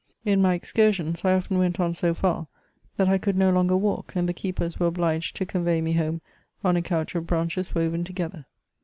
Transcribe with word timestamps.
In 0.25 0.41
my 0.41 0.55
excursions 0.55 1.23
I 1.23 1.35
often 1.35 1.59
went 1.59 1.79
on 1.79 1.93
so 1.93 2.15
far, 2.15 2.47
that 2.97 3.07
I 3.07 3.19
could 3.19 3.37
no 3.37 3.51
longer 3.51 3.77
walk, 3.77 4.13
and 4.15 4.27
the 4.27 4.33
keepers 4.33 4.79
were 4.79 4.87
obliged 4.87 5.35
to 5.35 5.45
convey 5.45 5.79
me 5.79 5.93
home 5.93 6.21
on 6.63 6.75
a 6.75 6.81
couch 6.81 7.13
of 7.13 7.27
branches 7.27 7.75
woven 7.75 8.03
together. 8.03 8.47